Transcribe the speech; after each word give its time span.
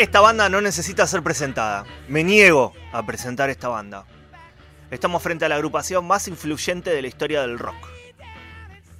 Esta 0.00 0.20
banda 0.20 0.48
no 0.48 0.62
necesita 0.62 1.06
ser 1.06 1.22
presentada. 1.22 1.84
Me 2.08 2.24
niego 2.24 2.72
a 2.90 3.04
presentar 3.04 3.50
esta 3.50 3.68
banda. 3.68 4.06
Estamos 4.90 5.22
frente 5.22 5.44
a 5.44 5.50
la 5.50 5.56
agrupación 5.56 6.06
más 6.06 6.26
influyente 6.26 6.88
de 6.88 7.02
la 7.02 7.08
historia 7.08 7.42
del 7.42 7.58
rock. 7.58 7.76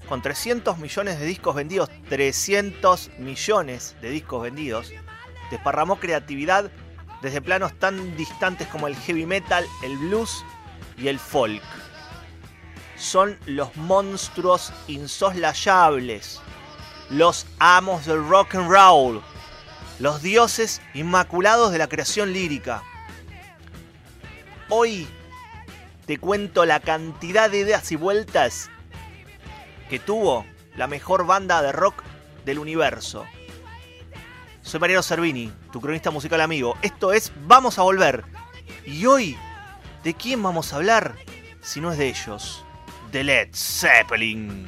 Con 0.06 0.20
300 0.20 0.76
millones 0.76 1.18
de 1.18 1.24
discos 1.24 1.54
vendidos, 1.54 1.88
300 2.10 3.12
millones 3.18 3.96
de 4.02 4.10
discos 4.10 4.42
vendidos, 4.42 4.92
desparramó 5.50 5.98
creatividad 5.98 6.70
desde 7.22 7.40
planos 7.40 7.72
tan 7.78 8.14
distantes 8.18 8.68
como 8.68 8.86
el 8.86 8.94
heavy 8.94 9.24
metal, 9.24 9.64
el 9.82 9.96
blues 9.96 10.44
y 10.98 11.08
el 11.08 11.18
folk. 11.18 11.62
Son 12.98 13.38
los 13.46 13.74
monstruos 13.74 14.70
insoslayables, 14.86 16.42
los 17.08 17.46
amos 17.58 18.04
del 18.04 18.22
rock 18.28 18.56
and 18.56 18.70
roll, 18.70 19.22
los 20.00 20.22
dioses 20.22 20.80
inmaculados 20.94 21.70
de 21.70 21.78
la 21.78 21.88
creación 21.88 22.32
lírica. 22.32 22.82
Hoy 24.70 25.06
te 26.06 26.18
cuento 26.18 26.64
la 26.64 26.80
cantidad 26.80 27.50
de 27.50 27.58
ideas 27.58 27.92
y 27.92 27.96
vueltas 27.96 28.70
que 29.90 29.98
tuvo 29.98 30.46
la 30.74 30.86
mejor 30.86 31.26
banda 31.26 31.60
de 31.60 31.72
rock 31.72 32.02
del 32.46 32.58
universo. 32.58 33.26
Soy 34.62 34.80
Mariano 34.80 35.02
Cervini, 35.02 35.52
tu 35.70 35.80
cronista 35.80 36.10
musical 36.10 36.40
amigo. 36.40 36.76
Esto 36.80 37.12
es 37.12 37.30
Vamos 37.46 37.78
a 37.78 37.82
Volver. 37.82 38.24
Y 38.86 39.04
hoy, 39.04 39.36
¿de 40.02 40.14
quién 40.14 40.42
vamos 40.42 40.72
a 40.72 40.76
hablar? 40.76 41.16
Si 41.60 41.80
no 41.80 41.92
es 41.92 41.98
de 41.98 42.08
ellos, 42.08 42.64
de 43.12 43.24
Led 43.24 43.48
Zeppelin. 43.52 44.66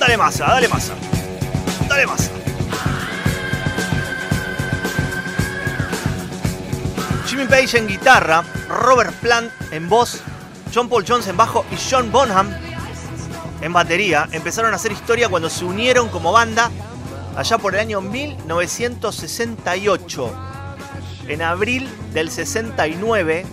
Dale 0.00 0.16
masa, 0.16 0.46
dale 0.46 0.66
masa. 0.66 0.94
Dale 1.86 2.06
masa. 2.06 2.30
Jimmy 7.26 7.44
Page 7.44 7.76
en 7.76 7.86
guitarra, 7.86 8.42
Robert 8.70 9.12
Plant 9.20 9.52
en 9.70 9.90
voz, 9.90 10.22
John 10.74 10.88
Paul 10.88 11.04
Jones 11.06 11.28
en 11.28 11.36
bajo 11.36 11.66
y 11.70 11.76
John 11.76 12.10
Bonham 12.10 12.48
en 13.60 13.74
batería 13.74 14.26
empezaron 14.32 14.72
a 14.72 14.76
hacer 14.76 14.92
historia 14.92 15.28
cuando 15.28 15.50
se 15.50 15.66
unieron 15.66 16.08
como 16.08 16.32
banda 16.32 16.70
allá 17.36 17.58
por 17.58 17.74
el 17.74 17.80
año 17.80 18.00
1968. 18.00 20.34
En 21.28 21.42
abril 21.42 21.86
del 22.14 22.30
69 22.30 23.44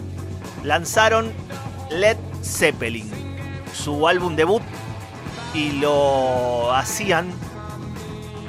lanzaron 0.63 1.33
Led 1.89 2.15
Zeppelin, 2.41 3.11
su 3.73 4.07
álbum 4.07 4.37
debut 4.37 4.63
y 5.57 5.71
lo 5.71 6.71
hacían, 6.71 7.31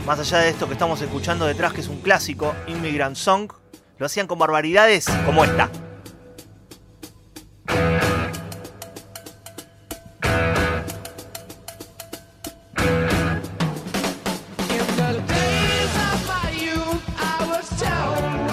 más 0.07 0.19
allá 0.19 0.41
de 0.41 0.51
esto 0.51 0.67
que 0.67 0.75
estamos 0.75 1.01
escuchando 1.01 1.47
detrás, 1.47 1.73
que 1.73 1.81
es 1.81 1.89
un 1.89 2.03
clásico, 2.03 2.55
Immigrant 2.67 3.17
Song, 3.17 3.51
lo 3.97 4.05
hacían 4.05 4.27
con 4.27 4.39
barbaridades 4.39 5.07
como 5.25 5.43
esta. 5.43 5.71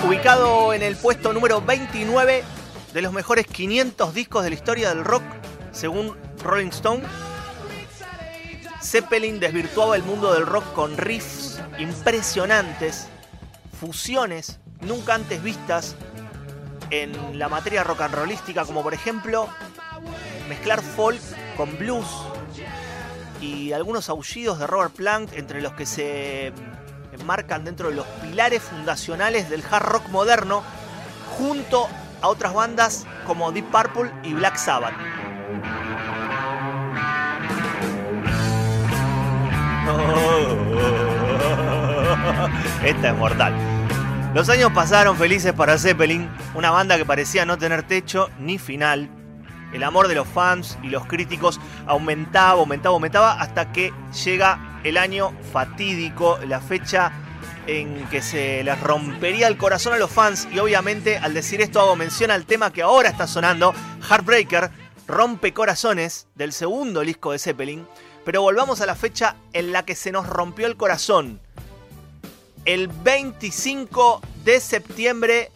Ubicado 0.08 0.74
en 0.74 0.82
el 0.82 0.96
puesto 0.96 1.34
número 1.34 1.60
29 1.60 2.44
de 2.94 3.02
los 3.02 3.12
mejores 3.12 3.48
500 3.48 4.14
discos 4.14 4.46
de 4.46 4.50
la 4.52 4.56
historia 4.56 4.90
del 4.90 5.04
rock, 5.04 5.24
según 5.74 6.16
Rolling 6.42 6.70
Stone, 6.70 7.04
Zeppelin 8.86 9.40
desvirtuaba 9.40 9.96
el 9.96 10.04
mundo 10.04 10.32
del 10.32 10.46
rock 10.46 10.74
con 10.74 10.96
riffs 10.96 11.60
impresionantes, 11.80 13.08
fusiones 13.80 14.60
nunca 14.82 15.16
antes 15.16 15.42
vistas 15.42 15.96
en 16.92 17.40
la 17.40 17.50
materia 17.50 17.84
rock 17.84 18.02
and 18.02 18.14
rollística, 18.14 18.64
como 18.64 18.84
por 18.84 18.94
ejemplo 18.94 19.50
mezclar 20.48 20.84
folk 20.84 21.20
con 21.58 21.76
blues 21.80 22.06
y 23.42 23.74
algunos 23.74 24.08
aullidos 24.10 24.60
de 24.60 24.68
Robert 24.68 24.94
Plant 24.94 25.34
entre 25.34 25.62
los 25.62 25.74
que 25.74 25.88
se 25.88 26.54
enmarcan 27.12 27.66
dentro 27.66 27.90
de 27.90 27.96
los 27.96 28.06
pilares 28.22 28.62
fundacionales 28.62 29.50
del 29.50 29.64
hard 29.70 29.86
rock 29.86 30.10
moderno, 30.10 30.64
junto 31.40 31.88
a 32.22 32.28
otras 32.28 32.54
bandas 32.54 33.08
como 33.26 33.52
Deep 33.52 33.66
Purple 33.72 34.12
y 34.24 34.34
Black 34.34 34.58
Sabbath. 34.58 34.94
Esta 42.84 43.10
es 43.10 43.16
mortal. 43.16 43.54
Los 44.34 44.50
años 44.50 44.72
pasaron 44.74 45.16
felices 45.16 45.54
para 45.54 45.78
Zeppelin, 45.78 46.30
una 46.56 46.72
banda 46.72 46.98
que 46.98 47.06
parecía 47.06 47.46
no 47.46 47.58
tener 47.58 47.84
techo 47.84 48.30
ni 48.40 48.58
final. 48.58 49.10
El 49.74 49.84
amor 49.84 50.08
de 50.08 50.16
los 50.16 50.28
fans 50.28 50.78
y 50.84 50.88
los 50.88 51.06
críticos 51.06 51.60
aumentaba, 51.86 52.60
aumentaba, 52.60 52.94
aumentaba 52.94 53.40
hasta 53.40 53.72
que 53.72 53.94
llega 54.26 54.80
el 54.84 54.98
año 54.98 55.34
fatídico, 55.54 56.40
la 56.48 56.60
fecha 56.60 57.12
en 57.68 58.08
que 58.10 58.22
se 58.22 58.64
les 58.64 58.80
rompería 58.80 59.48
el 59.48 59.58
corazón 59.58 59.94
a 59.94 59.98
los 59.98 60.12
fans 60.12 60.48
y 60.52 60.60
obviamente 60.60 61.18
al 61.18 61.34
decir 61.34 61.62
esto 61.62 61.80
hago 61.80 61.96
mención 61.96 62.32
al 62.32 62.46
tema 62.46 62.72
que 62.72 62.82
ahora 62.82 63.10
está 63.10 63.28
sonando, 63.28 63.74
Heartbreaker, 64.08 64.70
Rompe 65.08 65.54
Corazones, 65.54 66.28
del 66.36 66.52
segundo 66.52 67.02
disco 67.02 67.32
de 67.32 67.40
Zeppelin, 67.40 67.88
pero 68.26 68.42
volvamos 68.42 68.82
a 68.82 68.86
la 68.86 68.96
fecha 68.96 69.36
en 69.54 69.72
la 69.72 69.86
que 69.86 69.96
se 69.96 70.12
nos 70.12 70.28
rompió 70.28 70.68
el 70.68 70.76
corazón. 70.76 71.40
El 72.66 72.88
25 72.88 74.22
de 74.44 74.60
septiembre 74.60 75.52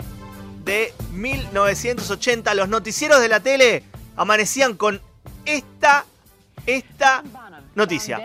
de 0.64 0.94
1980, 1.12 2.54
los 2.54 2.70
noticieros 2.70 3.20
de 3.20 3.28
la 3.28 3.40
tele 3.40 3.84
amanecían 4.16 4.76
con 4.76 5.02
esta, 5.46 6.06
esta 6.68 7.24
noticia. 7.74 8.20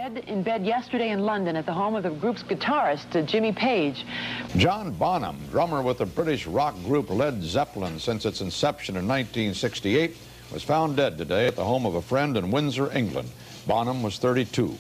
John 4.58 4.94
Bonham, 4.98 5.36
drummer 5.50 5.80
with 5.80 5.96
the 5.96 6.04
British 6.04 6.46
rock 6.46 6.74
group 6.84 7.08
Led 7.08 7.42
Zeppelin 7.42 7.98
since 7.98 8.26
its 8.26 8.42
inception 8.42 8.96
in 8.96 9.06
1968, 9.06 10.14
was 10.52 10.62
found 10.62 10.96
dead 10.96 11.16
today 11.16 11.46
at 11.46 11.56
the 11.56 11.64
home 11.64 11.86
of 11.86 11.94
a 11.94 12.02
friend 12.02 12.36
in 12.36 12.50
Windsor, 12.50 12.90
England. 12.96 13.28
Bonham 13.66 14.02
was 14.02 14.18
32. 14.18 14.78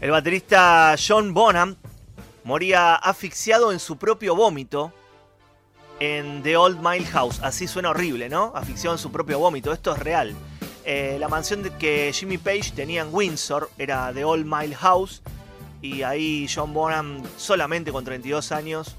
El 0.00 0.10
baterista 0.12 0.94
John 0.96 1.34
Bonham 1.34 1.76
moría 2.44 2.94
asfixiado 2.94 3.72
en 3.72 3.80
su 3.80 3.96
propio 3.96 4.36
vómito 4.36 4.92
en 6.00 6.42
The 6.42 6.56
Old 6.56 6.80
Mile 6.80 7.04
House. 7.06 7.40
Así 7.42 7.66
suena 7.66 7.90
horrible, 7.90 8.28
¿no? 8.28 8.52
Asfixiado 8.54 8.94
en 8.94 9.00
su 9.00 9.10
propio 9.10 9.38
vómito. 9.38 9.72
Esto 9.72 9.92
es 9.92 9.98
real. 9.98 10.34
Eh, 10.84 11.16
la 11.18 11.28
mansión 11.28 11.62
que 11.78 12.12
Jimmy 12.14 12.38
Page 12.38 12.72
tenía 12.74 13.02
en 13.02 13.08
Windsor 13.12 13.70
era 13.76 14.12
The 14.14 14.24
Old 14.24 14.46
Mile 14.46 14.74
House. 14.76 15.20
Y 15.82 16.02
ahí 16.02 16.48
John 16.52 16.72
Bonham, 16.72 17.22
solamente 17.36 17.92
con 17.92 18.04
32 18.04 18.52
años, 18.52 18.96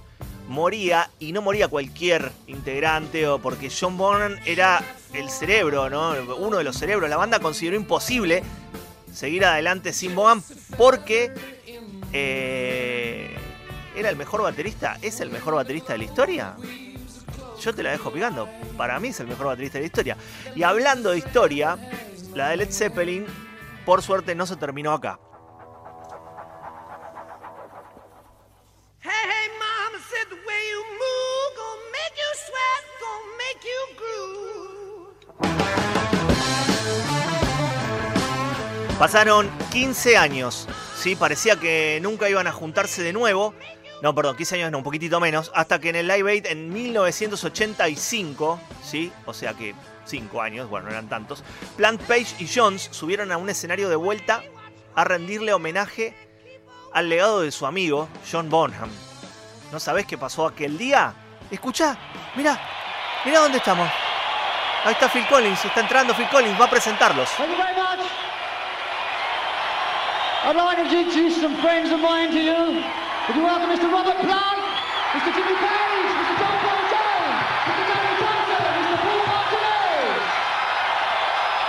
moría. 0.50 1.10
Y 1.20 1.32
no 1.32 1.42
moría 1.42 1.70
cualquier 1.70 2.32
integrante, 2.48 3.28
o 3.28 3.40
porque 3.40 3.70
John 3.70 3.98
Bonham 3.98 4.36
era 4.46 4.84
el 5.14 5.30
cerebro, 5.30 5.90
¿no? 5.90 6.14
Uno 6.38 6.58
de 6.58 6.64
los 6.66 6.76
cerebros. 6.76 7.10
La 7.10 7.18
banda 7.18 7.40
consideró 7.40 7.78
imposible 7.78 8.44
seguir 9.14 9.46
adelante 9.46 9.94
sin 9.94 10.14
Bonham 10.16 10.44
porque 10.78 11.32
eh, 12.14 13.36
era 13.96 14.10
el 14.10 14.16
mejor 14.16 14.42
baterista. 14.42 14.98
¿Es 15.02 15.22
el 15.22 15.30
mejor 15.30 15.56
baterista 15.56 15.94
de 15.94 16.00
la 16.00 16.06
historia? 16.06 16.56
Yo 17.62 17.74
te 17.74 17.84
la 17.84 17.92
dejo 17.92 18.12
picando. 18.12 18.50
Para 18.78 19.00
mí 19.00 19.10
es 19.10 19.20
el 19.20 19.28
mejor 19.28 19.48
baterista 19.48 19.78
de 19.78 19.82
la 19.82 19.88
historia. 19.88 20.18
Y 20.56 20.64
hablando 20.64 21.12
de 21.12 21.20
historia, 21.20 21.78
la 22.34 22.50
de 22.50 22.58
Led 22.58 22.72
Zeppelin, 22.72 23.26
por 23.86 24.02
suerte, 24.02 24.36
no 24.36 24.46
se 24.46 24.56
terminó 24.56 24.94
acá. 24.94 25.20
Pasaron 39.00 39.50
15 39.72 40.18
años, 40.18 40.68
¿sí? 40.94 41.16
Parecía 41.16 41.56
que 41.56 42.00
nunca 42.02 42.30
iban 42.30 42.48
a 42.48 42.52
juntarse 42.52 43.02
de 43.02 43.14
nuevo. 43.14 43.54
No, 44.02 44.14
perdón, 44.14 44.36
15 44.36 44.56
años 44.56 44.72
no, 44.72 44.80
un 44.80 44.84
poquitito 44.84 45.22
menos. 45.22 45.54
Hasta 45.56 45.80
que 45.80 45.88
en 45.88 45.96
el 45.96 46.10
Live 46.10 46.30
Aid 46.30 46.46
en 46.48 46.74
1985, 46.74 48.60
¿sí? 48.84 49.10
O 49.26 49.34
sea 49.34 49.54
que 49.54 49.74
5 50.04 50.42
años, 50.42 50.70
bueno, 50.70 50.88
no 50.88 50.92
eran 50.92 51.08
tantos. 51.08 51.46
Plant 51.78 52.02
Page 52.02 52.36
y 52.40 52.50
Jones 52.54 52.90
subieron 52.92 53.32
a 53.32 53.38
un 53.38 53.50
escenario 53.50 53.88
de 53.88 53.96
vuelta 53.96 54.44
a 54.96 55.06
rendirle 55.06 55.54
homenaje 55.54 56.14
al 56.92 57.08
legado 57.08 57.40
de 57.40 57.52
su 57.54 57.66
amigo 57.66 58.10
John 58.30 58.50
Bonham. 58.50 58.90
¿No 59.72 59.80
sabés 59.80 60.08
qué 60.08 60.18
pasó 60.18 60.46
aquel 60.46 60.78
día? 60.78 61.14
Escucha, 61.50 61.98
mira, 62.36 62.60
mira 63.24 63.40
dónde 63.40 63.60
estamos. 63.60 63.90
Ahí 64.84 64.92
está 64.92 65.08
Phil 65.08 65.26
Collins, 65.28 65.64
está 65.64 65.80
entrando 65.80 66.14
Phil 66.14 66.28
Collins, 66.30 66.60
va 66.60 66.66
a 66.66 66.70
presentarlos. 66.70 67.30
I'd 70.42 70.56
like 70.56 70.78
to 70.78 70.84
introduce 70.88 71.42
some 71.42 71.56
friends 71.58 71.92
of 71.92 72.00
mine 72.00 72.32
to 72.32 72.40
you. 72.40 72.80
Would 73.28 73.36
you 73.36 73.44
welcome 73.44 73.70
Mr. 73.70 73.92
Robert 73.92 74.16
Plant, 74.24 74.60
Mr. 75.12 75.34
Jimmy 75.36 75.52
Page, 75.52 76.12
Mr. 76.16 76.36
John 76.40 76.56
Paul 76.64 76.80
Mr. 77.68 77.84
Tony 77.92 78.14
Johnson, 78.24 78.64
Mr. 78.80 78.98
Paul 79.04 79.22
Martinez. 79.28 80.24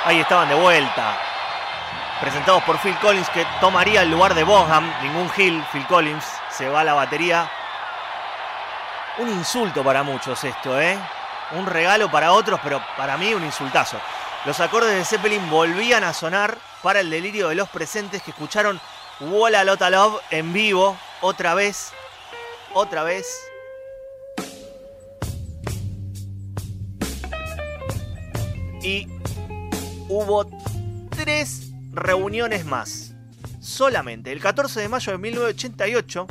Ahí 0.04 0.20
estaban 0.20 0.48
de 0.48 0.54
vuelta. 0.54 1.18
Presentados 2.20 2.62
por 2.62 2.78
Phil 2.78 2.96
Collins 2.98 3.28
que 3.30 3.44
tomaría 3.60 4.02
el 4.02 4.10
lugar 4.10 4.34
de 4.34 4.44
Bonham. 4.44 4.88
Ningún 5.02 5.28
Hill, 5.36 5.64
Phil 5.72 5.84
Collins. 5.86 6.24
Se 6.50 6.68
va 6.68 6.82
a 6.82 6.84
la 6.84 6.94
batería. 6.94 7.50
Un 9.18 9.30
insulto 9.30 9.82
para 9.82 10.04
muchos 10.04 10.44
esto, 10.44 10.80
¿eh? 10.80 10.96
Un 11.52 11.66
regalo 11.66 12.08
para 12.08 12.30
otros, 12.30 12.60
pero 12.62 12.80
para 12.96 13.16
mí 13.16 13.34
un 13.34 13.44
insultazo. 13.44 13.98
Los 14.46 14.58
acordes 14.60 14.96
de 14.96 15.04
Zeppelin 15.04 15.50
volvían 15.50 16.02
a 16.02 16.14
sonar 16.14 16.56
para 16.82 17.00
el 17.00 17.10
delirio 17.10 17.50
de 17.50 17.54
los 17.54 17.68
presentes 17.68 18.22
que 18.22 18.30
escucharon 18.30 18.80
Walla 19.20 19.64
Lotta 19.64 19.90
Love 19.90 20.18
en 20.30 20.54
vivo 20.54 20.98
otra 21.20 21.54
vez. 21.54 21.92
Otra 22.72 23.02
vez. 23.02 23.26
Y 28.82 29.08
hubo 30.08 30.46
tres 31.10 31.72
reuniones 31.92 32.64
más. 32.64 33.12
Solamente 33.60 34.32
el 34.32 34.40
14 34.40 34.80
de 34.80 34.88
mayo 34.88 35.12
de 35.12 35.18
1988, 35.18 36.26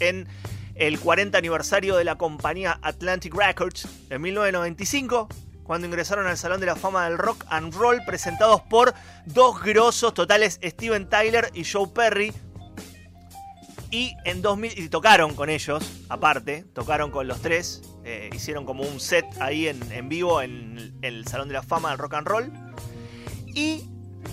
en 0.00 0.26
el 0.74 0.98
40 0.98 1.38
aniversario 1.38 1.94
de 1.94 2.02
la 2.02 2.18
compañía 2.18 2.80
Atlantic 2.82 3.32
Records, 3.34 3.86
en 4.10 4.20
1995, 4.20 5.28
cuando 5.64 5.86
ingresaron 5.86 6.26
al 6.26 6.36
Salón 6.36 6.60
de 6.60 6.66
la 6.66 6.76
Fama 6.76 7.08
del 7.08 7.18
Rock 7.18 7.44
and 7.48 7.74
Roll, 7.74 8.04
presentados 8.04 8.60
por 8.62 8.94
dos 9.24 9.62
grosos 9.62 10.14
totales, 10.14 10.60
Steven 10.62 11.08
Tyler 11.08 11.50
y 11.54 11.64
Joe 11.64 11.88
Perry. 11.88 12.32
Y 13.90 14.16
en 14.24 14.42
2000, 14.42 14.78
y 14.78 14.88
tocaron 14.88 15.34
con 15.34 15.48
ellos, 15.48 15.84
aparte, 16.08 16.64
tocaron 16.74 17.10
con 17.10 17.28
los 17.28 17.40
tres, 17.40 17.82
eh, 18.04 18.28
hicieron 18.34 18.66
como 18.66 18.82
un 18.82 19.00
set 19.00 19.24
ahí 19.40 19.68
en, 19.68 20.08
vivo 20.08 20.42
en 20.42 20.98
el 21.00 21.26
Salón 21.26 21.48
de 21.48 21.54
la 21.54 21.62
Fama 21.62 21.90
del 21.90 21.98
Rock 21.98 22.14
and 22.14 22.26
Roll. 22.26 22.52
Y 23.46 23.88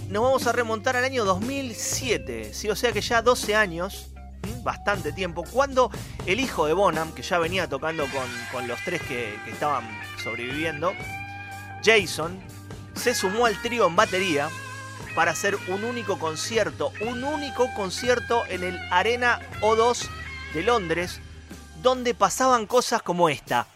nos 0.09 0.23
vamos 0.23 0.47
a 0.47 0.51
remontar 0.51 0.97
al 0.97 1.05
año 1.05 1.23
2007, 1.23 2.53
¿sí? 2.53 2.69
o 2.69 2.75
sea 2.75 2.91
que 2.91 3.01
ya 3.01 3.21
12 3.21 3.55
años, 3.55 4.11
bastante 4.63 5.13
tiempo, 5.13 5.43
cuando 5.43 5.91
el 6.25 6.39
hijo 6.39 6.65
de 6.65 6.73
Bonham, 6.73 7.13
que 7.13 7.21
ya 7.21 7.37
venía 7.37 7.69
tocando 7.69 8.05
con, 8.07 8.27
con 8.51 8.67
los 8.67 8.83
tres 8.83 9.01
que 9.03 9.35
estaban 9.47 9.85
sobreviviendo, 10.21 10.93
Jason, 11.83 12.39
se 12.93 13.15
sumó 13.15 13.45
al 13.45 13.59
trío 13.61 13.87
en 13.87 13.95
batería 13.95 14.49
para 15.15 15.31
hacer 15.31 15.57
un 15.67 15.83
único 15.83 16.17
concierto, 16.19 16.93
un 17.01 17.23
único 17.23 17.73
concierto 17.75 18.43
en 18.47 18.63
el 18.63 18.79
Arena 18.91 19.39
O2 19.61 20.07
de 20.53 20.63
Londres, 20.63 21.19
donde 21.81 22.13
pasaban 22.13 22.65
cosas 22.65 23.01
como 23.01 23.29
esta. 23.29 23.67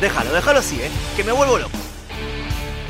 Déjalo, 0.00 0.32
déjalo 0.32 0.60
así, 0.60 0.80
¿eh? 0.80 0.90
que 1.14 1.24
me 1.24 1.32
vuelvo 1.32 1.58
loco. 1.58 1.76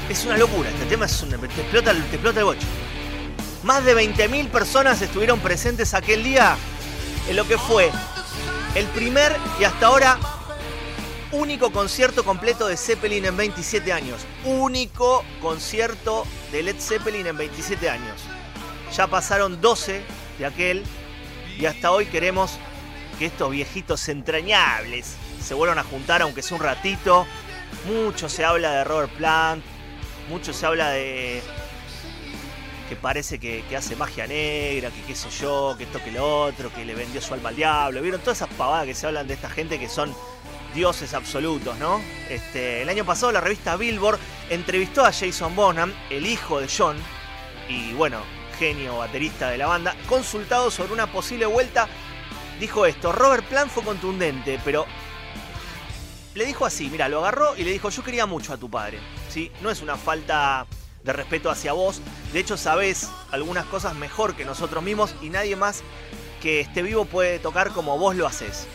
Es 0.09 0.25
una 0.25 0.37
locura, 0.37 0.69
este 0.71 0.87
tema 0.87 1.07
es 1.07 1.23
un, 1.23 1.31
te, 1.31 1.47
explota, 1.47 1.93
te 1.93 1.99
explota 1.99 2.39
el 2.39 2.45
bocho. 2.45 2.67
Más 3.63 3.85
de 3.85 3.95
20.000 3.95 4.49
personas 4.49 5.03
estuvieron 5.03 5.39
presentes 5.41 5.93
aquel 5.93 6.25
día 6.25 6.57
en 7.29 7.37
lo 7.37 7.47
que 7.47 7.59
fue 7.59 7.91
el 8.75 8.87
primer 8.87 9.37
y 9.61 9.65
hasta 9.65 9.87
ahora 9.87 10.19
único 11.33 11.71
concierto 11.71 12.25
completo 12.25 12.67
de 12.67 12.79
Zeppelin 12.79 13.27
en 13.27 13.37
27 13.37 13.93
años. 13.93 14.23
Único 14.47 15.25
concierto 15.43 16.27
de 16.53 16.63
Led 16.63 16.77
Zeppelin 16.81 17.27
en 17.27 17.37
27 17.37 17.91
años. 17.91 18.23
Ya 18.97 19.07
pasaron 19.09 19.61
12 19.61 20.03
de 20.39 20.47
aquel 20.47 20.83
y 21.59 21.67
hasta 21.67 21.91
hoy 21.91 22.07
queremos 22.07 22.53
que 23.19 23.27
estos 23.27 23.51
viejitos 23.51 24.09
entrañables 24.09 25.17
se 25.43 25.53
vuelvan 25.53 25.79
a 25.79 25.85
juntar 25.85 26.23
aunque 26.23 26.41
sea 26.41 26.57
un 26.57 26.63
ratito. 26.63 27.27
Mucho 27.87 28.31
se 28.31 28.43
habla 28.43 28.73
de 28.73 28.85
Robert 28.85 29.13
Plant, 29.13 29.63
mucho 30.31 30.55
se 30.55 30.65
habla 30.65 30.91
de 30.91 31.43
que 32.91 32.97
parece 32.97 33.39
que, 33.39 33.65
hace 33.77 33.95
magia 33.95 34.27
negra, 34.27 34.91
que 34.91 35.01
qué 35.03 35.15
sé 35.15 35.31
yo, 35.31 35.77
que 35.79 35.85
esto 35.85 36.03
que 36.03 36.11
lo 36.11 36.43
otro, 36.47 36.73
que 36.73 36.85
le 36.85 36.93
vendió 36.93 37.23
su 37.23 37.33
alma 37.33 37.51
al 37.51 37.55
diablo. 37.55 38.03
¿Vieron 38.03 38.21
todas 38.21 38.39
esas 38.39 38.53
pavadas 38.55 38.85
que 38.85 38.95
se 38.97 39.07
hablan 39.07 39.29
de 39.29 39.35
esta 39.35 39.49
gente 39.49 39.79
que 39.79 39.89
son 39.89 40.13
dioses 40.75 41.15
absolutos, 41.15 41.79
¿no? 41.79 42.01
Este, 42.29 42.83
el 42.83 42.89
año 42.89 43.05
pasado 43.05 43.31
la 43.31 43.41
revista 43.41 43.77
Billboard 43.77 44.19
entrevistó 44.51 45.05
a 45.05 45.13
Jason 45.13 45.55
Bonham, 45.55 45.93
el 46.11 46.27
hijo 46.27 46.61
de 46.61 46.67
John, 46.69 46.97
y 47.69 47.93
bueno, 47.93 48.23
genio 48.59 48.99
baterista 48.99 49.51
de 49.51 49.59
la 49.59 49.69
banda, 49.69 49.95
consultado 50.09 50.69
sobre 50.73 50.93
una 50.93 51.07
posible 51.13 51.47
vuelta, 51.47 51.87
dijo 52.59 52.87
esto, 52.87 53.13
Robert 53.13 53.45
Plant 53.45 53.71
fue 53.71 53.85
contundente, 53.85 54.59
pero 54.65 54.85
le 56.35 56.45
dijo 56.45 56.67
así, 56.67 56.91
mira, 56.91 57.09
lo 57.09 57.21
agarró 57.21 57.57
y 57.57 57.63
le 57.63 57.71
dijo, 57.71 57.89
yo 57.89 58.03
quería 58.03 58.27
mucho 58.27 58.53
a 58.53 58.57
tu 58.57 58.69
padre, 58.69 58.99
¿sí? 59.29 59.53
No 59.63 59.71
es 59.71 59.81
una 59.81 59.97
falta 59.97 60.67
de 61.05 61.13
respeto 61.13 61.51
hacia 61.51 61.73
vos, 61.73 62.01
de 62.33 62.41
hecho 62.41 62.57
sabés 62.57 63.09
algunas 63.31 63.65
cosas 63.67 63.95
mejor 63.95 64.35
que 64.35 64.45
nosotros 64.45 64.83
mismos 64.83 65.15
y 65.23 65.31
nadie 65.31 65.57
más 65.57 65.83
que 66.41 66.61
esté 66.61 66.83
vivo 66.83 67.05
puede 67.05 67.39
tocar 67.39 67.71
como 67.71 67.99
vos 67.99 68.17
lo 68.17 68.27
haces. 68.27 68.67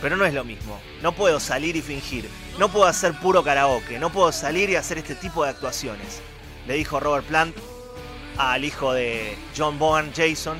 Pero 0.00 0.16
no 0.16 0.24
es 0.24 0.34
lo 0.34 0.44
mismo. 0.44 0.78
No 1.02 1.12
puedo 1.12 1.40
salir 1.40 1.76
y 1.76 1.82
fingir. 1.82 2.28
No 2.58 2.68
puedo 2.68 2.86
hacer 2.86 3.14
puro 3.14 3.42
karaoke. 3.42 3.98
No 3.98 4.10
puedo 4.10 4.30
salir 4.30 4.70
y 4.70 4.76
hacer 4.76 4.98
este 4.98 5.14
tipo 5.14 5.42
de 5.42 5.50
actuaciones. 5.50 6.20
Le 6.66 6.74
dijo 6.74 7.00
Robert 7.00 7.26
Plant 7.26 7.56
al 8.36 8.64
hijo 8.64 8.92
de 8.92 9.36
John 9.56 9.78
Bonham, 9.78 10.12
Jason. 10.14 10.58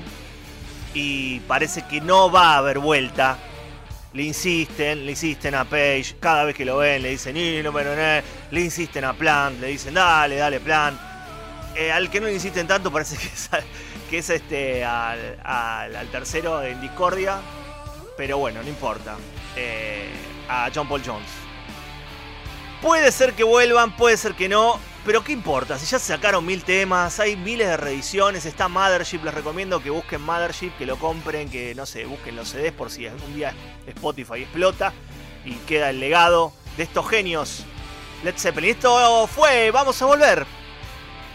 Y 0.93 1.41
parece 1.41 1.87
que 1.87 2.01
no 2.01 2.31
va 2.31 2.55
a 2.55 2.59
haber 2.59 2.81
vuelta. 2.81 3.39
Le 4.13 4.25
insisten, 4.25 5.05
le 5.05 5.13
insisten 5.13 5.55
a 5.55 5.65
Page. 5.65 6.17
Cada 6.19 6.45
vez 6.45 6.57
que 6.57 6.65
lo 6.65 6.79
ven 6.79 7.03
le 7.03 7.11
dicen, 7.11 7.63
no, 7.63 7.73
pero 7.73 7.95
no. 7.95 8.23
Le 8.51 8.61
insisten 8.61 9.05
a 9.05 9.15
Plant. 9.15 9.61
Le 9.61 9.69
dicen, 9.69 9.95
dale, 9.95 10.37
dale, 10.37 10.61
Plant. 10.61 11.01
Eh, 11.77 11.93
al 11.93 12.11
que 12.11 12.21
no 12.21 12.27
le 12.27 12.35
insisten 12.35 12.67
tanto 12.67 12.91
parece 12.91 13.17
que 14.11 14.19
es, 14.19 14.31
este 14.31 14.85
al, 14.85 16.09
tercero 16.11 16.63
en 16.63 16.81
discordia. 16.81 17.41
Pero 18.17 18.39
bueno, 18.39 18.63
no 18.63 18.69
importa. 18.69 19.17
Eh, 19.57 20.11
a 20.49 20.71
John 20.75 20.89
Paul 20.89 21.03
Jones. 21.05 21.29
Puede 22.81 23.11
ser 23.13 23.35
que 23.35 23.45
vuelvan, 23.45 23.97
puede 23.97 24.17
ser 24.17 24.35
que 24.35 24.49
no. 24.49 24.79
Pero 25.05 25.25
qué 25.25 25.33
importa, 25.33 25.79
si 25.79 25.87
ya 25.87 25.99
sacaron 25.99 26.45
mil 26.45 26.63
temas, 26.65 27.19
hay 27.19 27.35
miles 27.35 27.67
de 27.67 27.79
reediciones, 27.79 28.45
está 28.45 28.69
Mothership, 28.69 29.25
les 29.25 29.33
recomiendo 29.33 29.83
que 29.83 29.89
busquen 29.89 30.21
Mothership, 30.21 30.77
que 30.77 30.85
lo 30.85 30.99
compren, 30.99 31.49
que 31.49 31.75
no 31.75 31.87
sé, 31.87 32.05
busquen 32.05 32.37
los 32.37 32.51
CDs 32.51 32.73
por 32.73 32.91
si 32.91 33.07
algún 33.07 33.35
día 33.35 33.55
Spotify 33.87 34.43
explota 34.43 34.93
y 35.47 35.55
queda 35.67 35.89
el 35.89 36.01
legado 36.01 36.53
de 36.77 36.83
estos 36.83 37.09
genios. 37.09 37.65
Led 38.25 38.35
Zeppelin, 38.37 38.71
esto 38.71 39.27
fue, 39.29 39.71
vamos 39.71 40.01
a 40.03 40.07
volver. 40.07 40.45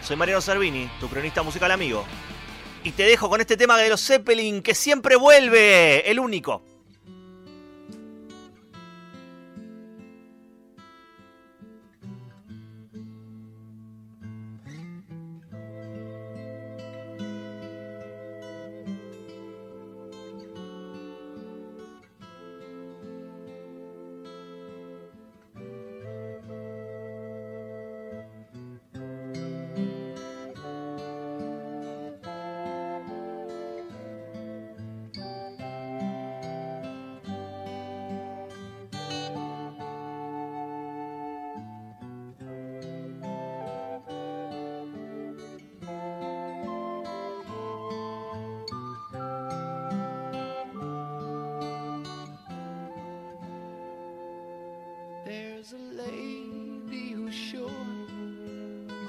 Soy 0.02 0.18
Mariano 0.18 0.42
Servini, 0.42 0.90
tu 1.00 1.08
cronista 1.08 1.42
musical 1.42 1.72
amigo. 1.72 2.04
Y 2.84 2.92
te 2.92 3.04
dejo 3.04 3.30
con 3.30 3.40
este 3.40 3.56
tema 3.56 3.78
de 3.78 3.88
los 3.88 4.06
Zeppelin 4.06 4.62
que 4.62 4.76
siempre 4.76 5.16
vuelve, 5.16 6.10
el 6.12 6.20
único. 6.20 6.73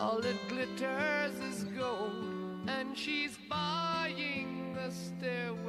All 0.05 0.21
that 0.21 0.37
glitters 0.51 1.35
is 1.41 1.65
gold, 1.79 2.69
and 2.69 2.95
she's 2.95 3.39
buying 3.49 4.75
the 4.75 4.91
stairway 4.91 5.64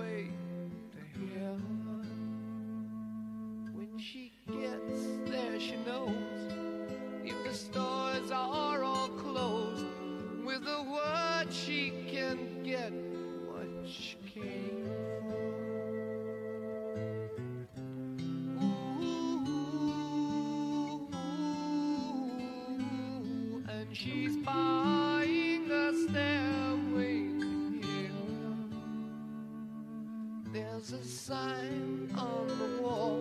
sign 31.35 32.09
on 32.17 32.47
the 32.61 32.71
wall, 32.81 33.19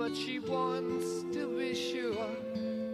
but 0.00 0.12
she 0.14 0.38
wants 0.38 1.08
to 1.34 1.42
be 1.58 1.74
sure. 1.74 2.34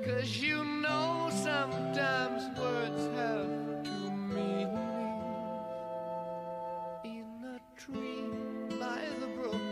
Cause 0.07 0.31
you 0.47 0.65
know 0.85 1.29
sometimes 1.49 2.41
words 2.59 3.03
have 3.19 3.51
two 3.89 4.09
meanings. 4.35 5.25
In 7.05 7.29
a 7.57 7.59
tree 7.83 8.25
by 8.85 9.03
the 9.23 9.29
brook, 9.37 9.67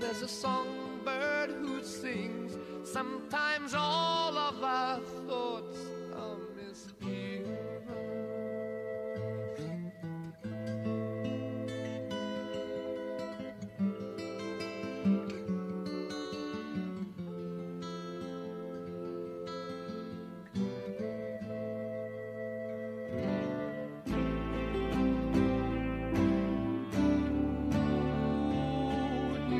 there's 0.00 0.22
a 0.22 0.32
songbird 0.44 1.50
who 1.60 1.84
sings. 1.84 2.52
Sometimes 2.96 3.49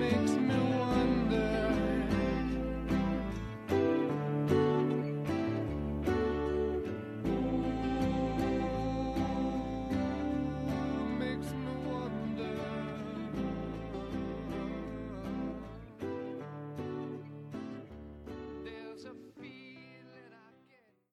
makes 0.00 0.30
me 0.32 0.79